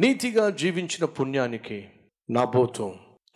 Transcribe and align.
నీతిగా 0.00 0.50
జీవించిన 0.50 1.04
పుణ్యానికి 1.04 1.88
నాబోతు 2.30 2.94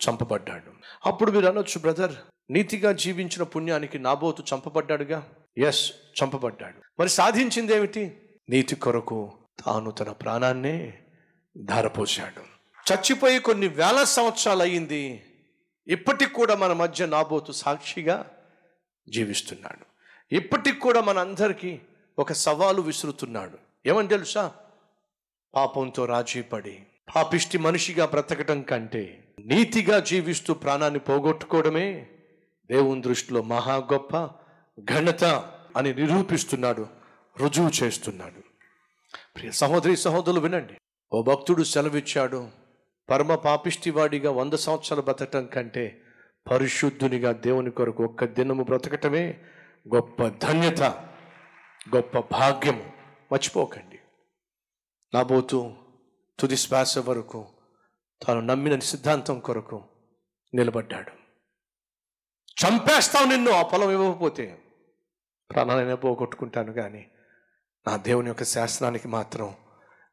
చంపబడ్డాడు. 0.09 0.71
అప్పుడు 1.05 1.31
మీరు 1.31 1.45
అనొచ్చు 1.45 1.79
బ్రదర్ 1.79 2.11
నీతిగా 2.49 2.91
జీవించిన 2.91 3.43
పుణ్యానికి 3.43 3.99
నాబోతు 3.99 4.43
చంపబడ్డాడుగా? 4.53 5.29
ఎస్ 5.57 5.91
చంపబడ్డాడు. 5.91 6.81
మరి 6.99 7.09
సాధించింది 7.09 7.75
ఏమిటి 7.75 8.17
నీతి 8.49 8.75
కొరకు 8.75 9.31
తాను 9.65 9.91
తన 9.91 10.11
ప్రాణాన్నే 10.11 10.99
ధారపోశాడు. 11.57 12.41
చచ్చిపోయి 12.93 13.39
కొన్ని 13.39 13.67
వేల 13.67 14.03
సంవత్సరాలు 14.03 14.61
అయ్యింది 14.61 15.23
ఇప్పటికి 15.87 16.33
కూడా 16.33 16.55
మన 16.55 16.73
మధ్య 16.73 17.05
నాబోతు 17.05 17.51
సాక్షిగా 17.51 18.31
జీవిస్తున్నాడు. 19.09 19.85
ఇప్పటికి 20.35 20.79
కూడా 20.79 21.01
మన 21.01 21.19
అందరికీ 21.19 21.79
ఒక 22.19 22.33
సవాలు 22.33 22.81
విసురుతున్నాడు. 22.81 23.57
ఏమని 23.85 24.07
తెలుసా? 24.07 24.51
పాపంతో 25.55 26.05
రాజీపడి 26.05 26.79
పాపిష్టి 27.15 27.57
మనిషిగా 27.57 28.05
బ్రతకటం 28.05 28.61
కంటే 28.61 29.23
నీతిగా 29.45 29.99
జీవిస్తూ 29.99 30.53
ప్రాణాన్ని 30.53 30.99
పోగొట్టుకోవడమే 30.99 32.07
దేవుని 32.71 33.01
దృష్టిలో 33.01 33.41
మహా 33.41 33.75
గొప్ప 33.75 34.29
ఘనత 34.79 35.23
అని 35.77 35.93
నిరూపిస్తున్నాడు 35.93 36.87
రుజువు 37.37 37.83
చేస్తున్నాడు. 37.83 38.39
ప్రియ 39.35 39.51
సహోదరి 39.51 39.97
సహోదరులు 39.97 40.39
వినండి. 40.39 40.73
ఓ 41.13 41.21
భక్తుడు 41.21 41.63
సెలవిచ్చాడు 41.63 42.47
పరమ 43.09 43.35
పాపిష్టివాడిగా 43.35 44.31
వంద 44.31 44.53
సంవత్సరాలు 44.53 45.01
బ్రతకటం 45.01 45.45
కంటే 45.45 46.01
పరిశుద్ధునిగా 46.51 47.31
దేవుని 47.31 47.71
కొరకు 47.71 48.03
ఒక్క 48.03 48.25
దినము 48.25 48.63
బ్రతకటమే 48.63 49.37
గొప్ప 49.95 50.27
ధన్యత 50.27 50.81
గొప్ప 51.95 52.19
భాగ్యము. 52.19 52.83
మర్చిపోకండి. 53.31 53.94
నాబోతూ 55.13 55.73
తుది 56.39 56.57
శ్వాస 56.57 56.97
వరకు 56.97 57.47
తాను 58.23 58.39
నమ్మిన 58.39 58.79
సిద్ధాంతం 58.79 59.39
కొరకు 59.39 59.83
నిలబడ్డాడు. 60.53 61.11
చంపేస్తావు 62.65 63.25
నిన్ను 63.25 63.51
ఆ 63.51 63.61
పొలం 63.61 63.91
ఇవ్వకపోతే. 63.91 64.61
ప్రాణాలైనా 65.51 65.95
పోగొట్టుకుంటాను 65.95 66.73
కానీ 66.73 67.05
నా 67.87 67.97
దేవుని 67.97 68.27
యొక్క 68.27 68.43
శాసనానికి 68.43 69.07
మాత్రం 69.07 69.55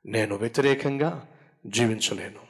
నేను 0.06 0.36
వ్యతిరేకంగా 0.36 1.28
జీవించలేను. 1.66 2.40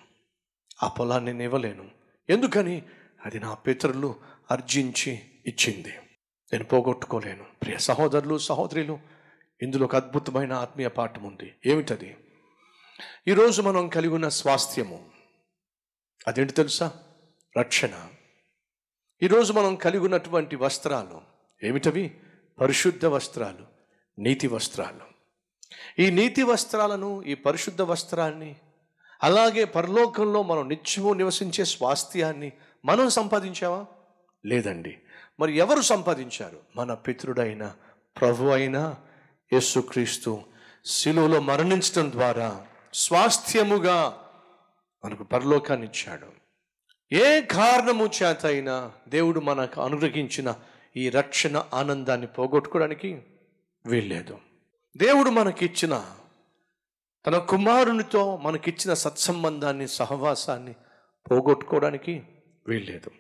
ఆ 0.83 0.89
పొలాన్ని 0.89 1.33
నేను 1.33 1.43
ఇవ్వలేను. 1.43 1.91
ఎందుకని? 2.31 2.83
అది 3.25 3.41
నా 3.41 3.55
పితరులు 3.55 4.15
అర్జించి 4.51 5.13
ఇచ్చింది. 5.47 5.93
నేను 6.53 6.65
పోగొట్టుకోలేను. 6.65 7.45
ప్రియ 7.63 7.79
సహోదరులు 7.79 8.39
సహోదరులు 8.39 8.99
ఇందులో 9.63 9.85
ఒక 9.85 9.97
అద్భుతమైన 9.97 10.53
ఆత్మీయ 10.53 10.89
పాఠం 10.89 11.23
ఉంది. 11.23 11.55
ఏమిటది? 11.67 12.17
ఈరోజు 13.29 13.63
మనం 13.63 13.89
కలిగి 13.89 14.15
ఉన్న 14.15 14.29
స్వాస్థ్యము. 14.29 15.11
అదేంటి 16.29 16.53
తెలుసా? 16.53 16.93
రక్షణ. 17.59 18.09
ఈరోజు 19.23 19.53
మనం 19.53 19.77
కలిగి 19.77 20.05
ఉన్నటువంటి 20.05 20.57
వస్త్రాలు. 20.57 21.21
ఏమిటవి? 21.65 22.19
పరిశుద్ధ 22.61 23.07
వస్త్రాలు. 23.07 23.67
నీతి 24.19 24.47
వస్త్రాలు. 24.47 25.13
ఈ 26.03 26.11
నీతి 26.11 26.43
వస్త్రాలను 26.43 27.23
ఈ 27.23 27.35
పరిశుద్ధ 27.35 27.83
వస్త్రాన్ని 27.83 28.57
అలాగే 29.23 29.65
పరలోకంలో 29.65 30.43
మనం 30.43 30.69
నిత్యము 30.69 31.13
నివసించే 31.13 31.65
స్వాస్థ్యాన్ని 31.65 32.53
మనం 32.85 33.11
సంపాదించావా? 33.11 33.87
లేదండి. 34.47 34.99
మరి 35.41 35.57
ఎవరు 35.57 35.81
సంపాదించారు? 35.81 36.61
మన 36.77 36.95
పితృడైన 36.95 37.75
ప్రభు 38.21 38.45
అయిన 38.45 38.95
యేసుక్రీస్తు. 39.53 40.43
శిలువలో 40.85 41.41
మరణించడం 41.41 42.13
ద్వారా 42.13 42.67
స్వాస్థ్యముగా 42.95 44.19
మనకు 45.05 45.25
పరలోకాన్ని 45.25 45.87
ఇచ్చాడు. 45.87 46.27
ఏ 47.15 47.41
కారణము 47.41 48.11
చేత 48.23 48.47
అయినా 48.47 48.93
దేవుడు 49.09 49.41
మనకు 49.41 49.81
అనుగ్రహించిన 49.81 50.55
ఈ 50.97 51.09
రక్షణ 51.09 51.65
ఆనందాన్ని 51.75 52.27
పోగొట్టుకోవడానికి 52.27 53.23
వీల్లేదు. 53.87 54.39
దేవుడు 54.97 55.31
మనకిచ్చిన 55.31 56.05
తన 57.27 57.39
కుమారునితో 57.39 58.37
మనకిచ్చిన 58.37 58.95
సత్సంబంధాన్ని 58.95 59.89
సహవాసాన్ని 59.89 60.75
పోగొట్టుకోవడానికి 61.31 62.23
వీల్లేదు. 62.67 63.11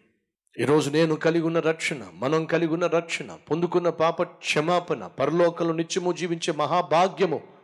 ఈరోజు 0.59 0.91
నేను 0.91 1.15
కలిగి 1.15 1.43
ఉన్న 1.43 1.61
రక్షణ 1.61 2.11
మనం 2.15 2.45
కలిగి 2.45 2.73
ఉన్న 2.73 2.87
రక్షణ 2.87 3.37
పొందుకున్న 3.51 3.91
పాప 3.91 4.23
క్షమాపణ 4.23 5.07
పరలోకంలో 5.07 5.73
నిత్యము 5.73 6.13
జీవించే 6.13 6.53
మహాభాగ్యము 6.53 7.62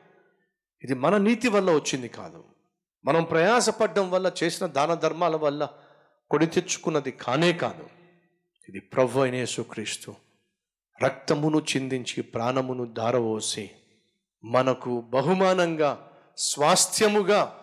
ఇది 0.84 0.94
మన 0.94 1.16
నీతి 1.16 1.48
వల్ల 1.48 1.74
వచ్చింది 1.74 2.08
కాదు. 2.08 2.44
మనం 3.04 3.24
ప్రయాసపడడం 3.24 4.10
వల్ల 4.10 4.32
చేసిన 4.42 4.66
దాన 4.66 4.94
ధర్మాల 4.94 5.36
వల్ల 5.36 5.68
కొడి 6.30 6.46
తెచ్చుకున్నది 6.46 7.10
కానే 7.10 7.52
కాదు. 7.52 7.88
ఇది 8.68 8.80
ప్రభు 8.80 9.20
అయిన 9.20 9.34
యేసుక్రీస్తు. 9.34 10.14
రక్తమును 11.04 11.58
చిందించి 11.58 12.22
ప్రాణమును 12.22 12.84
దారవోసి 12.84 13.70
మనకు 14.44 15.00
బహుమానంగా 15.00 16.10
స్వాస్థ్యముగా 16.38 17.60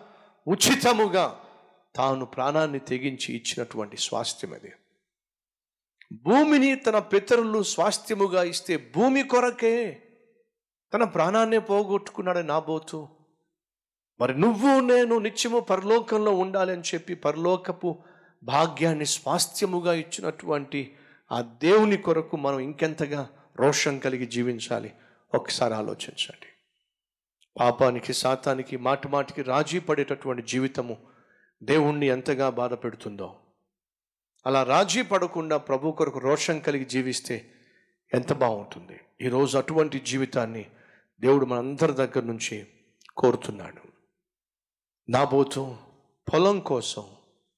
ఉచితముగా 0.48 1.40
తాను 1.96 2.24
ప్రాణాన్ని 2.24 2.78
తెగించి 2.78 3.34
ఇచ్చినటువంటి 3.34 3.96
స్వాస్థ్యం 3.96 4.52
అది. 4.52 4.72
భూమిని 6.12 6.76
తన 6.76 6.98
పితరులు 6.98 7.62
స్వాస్థ్యముగా 7.62 8.42
ఇస్తే 8.42 8.76
భూమి 8.76 9.22
కొరకే 9.22 10.02
తన 10.92 11.04
ప్రాణాన్నే 11.04 11.58
పోగొట్టుకున్నాడని 11.58 12.48
నాబోతు 12.48 13.08
మరి 14.20 14.40
నువ్వు 14.40 14.80
నేను 14.80 15.18
నిత్యము 15.18 15.60
పరలోకంలో 15.60 16.34
ఉండాలి 16.34 16.72
అని 16.72 16.82
చెప్పి 16.94 17.14
పరలోకపు 17.14 18.02
భాగ్యాన్ని 18.42 19.06
స్వాస్థ్యముగా 19.06 19.94
ఇచ్చినటువంటి 19.94 20.96
ఆ 21.32 21.40
దేవుని 21.40 21.96
కొరకు 21.96 22.36
మనం 22.36 22.58
ఇంకెంతగా 22.58 23.28
రోషం 23.56 23.98
కలిగి 23.98 24.26
జీవించాలి? 24.26 24.92
ఒకసారి 25.34 25.74
ఆలోచించండి. 25.74 26.46
పాపానికి 27.60 28.12
శాతానికి 28.12 28.76
మాటి 28.76 29.08
మాటికి 29.08 29.42
రాజీ 29.42 29.78
పడేటటువంటి 29.78 30.42
జీవితము 30.42 30.96
దేవుణ్ణి 31.62 32.06
ఎంతగా 32.06 32.50
బాధ 32.50 32.74
పెడుతుందో. 32.74 33.34
అలా 34.46 34.62
రాజీ 34.62 35.02
పడకుండా 35.02 35.56
ప్రభు 35.56 35.90
కొరకు 35.90 36.18
రోషం 36.18 36.58
కలిగి 36.58 36.84
జీవిస్తే 36.84 37.52
ఎంత 38.14 38.32
బాగుంటుంది. 38.32 39.00
ఈరోజు 39.20 39.58
అటువంటి 39.58 39.98
జీవితాన్ని 39.98 40.70
దేవుడు 41.20 41.46
మనందరి 41.46 41.92
దగ్గర 41.92 42.22
నుంచి 42.22 42.66
కోరుతున్నాడు. 43.16 43.82
నాబోతు 45.08 45.76
పొలం 46.32 46.60
కోసం 46.60 47.04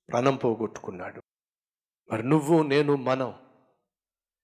ప్రాణం 0.09 0.37
పోగొట్టుకున్నాడు. 0.37 1.23
మరి 2.13 2.23
నువ్వు 2.23 2.63
నేను 2.63 2.97
మనం 2.97 3.35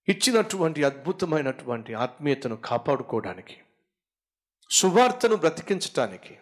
ఇచ్చినటువంటి 0.09 0.85
అద్భుతమైనటువంటి 0.85 1.95
ఆత్మీయతను 1.95 2.57
కాపాడుకోవడానికి 2.57 3.57
సువార్తను 4.71 5.37
బ్రతికించటానికి 5.37 6.39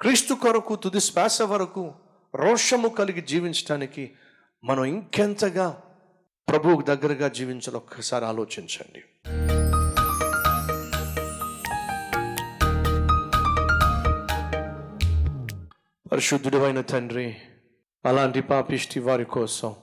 క్రీస్తు 0.00 0.34
కొరకు 0.34 0.76
తుది 0.76 1.00
శ్వాస 1.00 1.42
వరకు 1.42 1.94
రోషము 2.34 2.88
కలిగి 2.88 3.20
జీవించటానికి 3.20 4.14
మనం 4.64 4.84
ఇంకెంతగా 4.84 5.82
ప్రభువుకు 6.48 6.82
దగ్గరగా 6.82 7.28
జీవించాలి 7.28 7.76
ఒక్కసారి 7.76 8.24
ఆలోచించండి. 8.24 9.02
పరిశుద్ధుడైన 16.12 16.80
తండ్రి 16.80 17.36
అలాంటి 18.04 18.40
పాపిష్టి 18.40 19.00
వారి 19.00 19.24
కోసం 19.24 19.74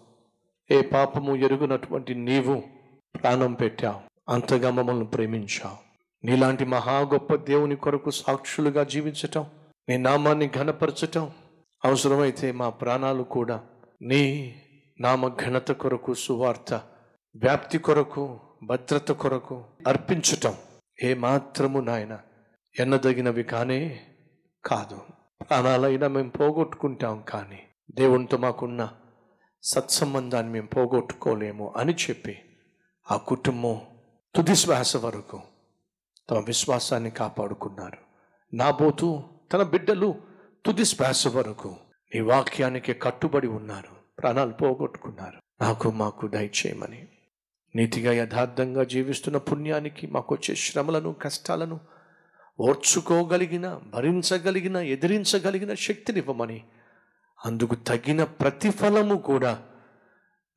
ఏ 0.72 0.82
పాపము 0.82 1.36
ఎరుగునటువంటి 1.36 2.16
నీవు 2.16 2.64
ప్రాణం 3.22 3.54
పెట్టావు. 3.54 4.32
అంతగా 4.32 4.72
మమ్మల్ని 4.72 5.06
ప్రేమించావు. 5.06 5.78
నీలాంటి 6.25 6.66
మహా 6.66 7.00
గొప్ప 7.00 7.36
దేవుని 7.36 7.75
కొరకు 7.75 8.12
సాక్షులుగా 8.12 8.84
జీవించటం 8.84 9.46
నీ 9.90 9.98
నామాన్ని 9.98 10.50
ఘనపరచటం 10.56 11.31
అవసరమైతే 11.86 12.52
మా 12.52 12.69
ప్రాణాలు 12.69 13.24
కూడా 13.24 13.64
నీ 14.02 14.56
నామ 15.01 15.36
ఘనత 15.36 15.71
కొరకు 15.71 16.13
సువార్త 16.13 16.74
వ్యాప్తి 17.36 17.77
కొరకు 17.77 18.39
భద్రత 18.63 19.12
కొరకు 19.12 19.63
అర్పించటం 19.88 20.56
ఏ 21.03 21.13
మాత్రము 21.13 21.80
నాయన 21.80 22.19
ఎన్నదగినవి 22.80 23.44
కానే 23.44 24.00
కాదు. 24.65 25.00
ప్రాణాలైనా 25.50 26.07
మేము 26.07 26.30
పోగొట్టుకుంటాం 26.30 27.24
కానీ 27.30 27.59
దేవునితో 27.95 28.38
మాకున్న 28.38 28.89
సత్సంబంధాన్ని 29.63 30.51
మేము 30.51 30.68
పోగొట్టుకోలేము 30.68 31.74
అని 31.77 31.94
చెప్పి 31.94 32.39
ఆ 33.12 33.18
కుటుంబం 33.18 33.81
తుది 34.36 34.56
శ్వాస 34.56 34.95
వరకు 34.95 35.42
తమ 36.30 36.39
విశ్వాసాన్ని 36.39 37.12
కాపాడుకున్నారు. 37.12 37.97
నాబోతు 38.54 39.24
తన 39.54 39.63
బిడ్డలు 39.63 40.15
తుది 40.65 40.86
శ్వాస 40.86 41.27
వరకు 41.27 41.75
నీ 42.15 42.21
వాక్యానికి 42.21 42.94
కట్టుబడి 42.94 43.47
ఉన్నారు. 43.47 44.00
ప్రాణాలు 44.21 44.51
పోగొట్టుకున్నారు. 44.51 45.63
నాకు 45.63 45.91
మాకు 45.91 46.27
దయచేయమని. 46.27 47.07
నీతిగా 47.75 48.13
యథార్థంగా 48.13 48.83
జీవిస్తున్న 48.83 49.38
పుణ్యానికి 49.38 50.07
మాకు 50.07 50.35
వచ్చే 50.35 50.56
శ్రమలను 50.56 51.13
కష్టాలను 51.13 51.79
ఓర్చుకోగలిగిన 52.59 53.79
భరించగలిగిన 53.94 54.77
ఎదిరించగలిగిన 54.77 55.73
శక్తినివ్వమని. 55.73 56.63
అందుకు 57.45 57.75
తగిన 57.75 58.23
ప్రతిఫలము 58.23 59.15
కూడా 59.15 59.62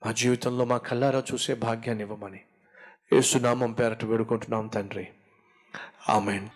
మా 0.06 0.12
జీవితంలో 0.12 0.64
మా 0.64 0.76
కళ్ళారా 0.76 1.22
చూసే 1.32 1.54
భాగ్యాన్ని 1.54 2.04
ఇవ్వమని 2.04 2.40
ఏసునామం 3.12 3.72
పేరట 3.72 4.04
వేడుకుంటున్నాం 4.04 4.66
తండ్రి. 4.66 5.08
ఆమెన్. 6.08 6.48